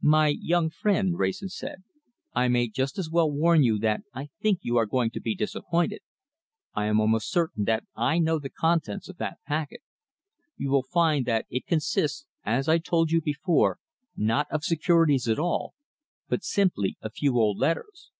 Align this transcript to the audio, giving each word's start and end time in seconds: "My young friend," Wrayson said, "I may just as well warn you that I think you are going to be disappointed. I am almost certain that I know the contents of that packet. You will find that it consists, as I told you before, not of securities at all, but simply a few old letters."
"My 0.00 0.28
young 0.28 0.70
friend," 0.70 1.18
Wrayson 1.18 1.50
said, 1.50 1.84
"I 2.32 2.48
may 2.48 2.66
just 2.66 2.96
as 2.96 3.10
well 3.10 3.30
warn 3.30 3.62
you 3.62 3.78
that 3.80 4.04
I 4.14 4.30
think 4.40 4.60
you 4.62 4.78
are 4.78 4.86
going 4.86 5.10
to 5.10 5.20
be 5.20 5.34
disappointed. 5.34 6.00
I 6.72 6.86
am 6.86 6.98
almost 6.98 7.30
certain 7.30 7.64
that 7.64 7.84
I 7.94 8.18
know 8.18 8.38
the 8.38 8.48
contents 8.48 9.06
of 9.10 9.18
that 9.18 9.36
packet. 9.46 9.82
You 10.56 10.70
will 10.70 10.84
find 10.90 11.26
that 11.26 11.44
it 11.50 11.66
consists, 11.66 12.24
as 12.42 12.70
I 12.70 12.78
told 12.78 13.10
you 13.10 13.20
before, 13.20 13.78
not 14.16 14.46
of 14.50 14.64
securities 14.64 15.28
at 15.28 15.38
all, 15.38 15.74
but 16.26 16.42
simply 16.42 16.96
a 17.02 17.10
few 17.10 17.36
old 17.36 17.58
letters." 17.58 18.12